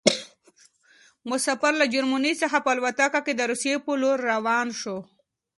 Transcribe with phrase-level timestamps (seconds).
[1.29, 4.97] مسافر له جرمني څخه په الوتکه کې د روسيې په لور روان شو.